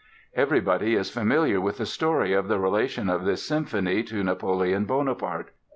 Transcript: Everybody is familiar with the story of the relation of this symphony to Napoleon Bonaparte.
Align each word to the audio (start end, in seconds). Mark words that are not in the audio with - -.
Everybody 0.33 0.95
is 0.95 1.11
familiar 1.11 1.61
with 1.61 1.77
the 1.77 1.85
story 1.85 2.33
of 2.33 2.47
the 2.47 2.57
relation 2.57 3.07
of 3.07 3.23
this 3.23 3.43
symphony 3.43 4.01
to 4.05 4.23
Napoleon 4.23 4.85
Bonaparte. 4.85 5.51